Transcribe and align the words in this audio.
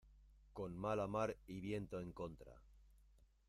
con 0.53 0.75
mala 0.75 1.05
mar 1.07 1.37
y 1.45 1.57
con 1.57 1.61
viento 1.61 1.99
en 2.01 2.11
contra 2.11 2.59